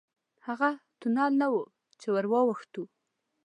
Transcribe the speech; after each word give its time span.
هغه 0.47 0.69
تونل 0.99 1.31
نه 1.41 1.47
و 1.53 1.57
چې 1.99 2.07
ورواوښتو. 2.13 2.83